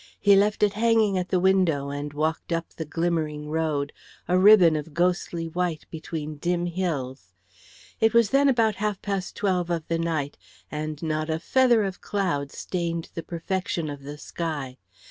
He 0.19 0.35
left 0.35 0.63
it 0.63 0.73
hanging 0.73 1.15
at 1.19 1.29
the 1.29 1.39
window 1.39 1.91
and 1.91 2.11
walked 2.11 2.51
up 2.51 2.69
the 2.69 2.85
glimmering 2.85 3.51
road, 3.51 3.93
a 4.27 4.35
ribbon 4.39 4.75
of 4.75 4.95
ghostly 4.95 5.47
white 5.47 5.85
between 5.91 6.37
dim 6.37 6.65
hills. 6.65 7.33
It 7.99 8.11
was 8.11 8.31
then 8.31 8.49
about 8.49 8.77
half 8.77 8.99
past 9.03 9.35
twelve 9.35 9.69
of 9.69 9.87
the 9.89 9.99
night, 9.99 10.39
and 10.71 11.03
not 11.03 11.29
a 11.29 11.37
feather 11.37 11.83
of 11.83 12.01
cloud 12.01 12.51
stained 12.51 13.11
the 13.13 13.21
perfection 13.21 13.91
of 13.91 14.01
the 14.01 14.17
sky. 14.17 14.79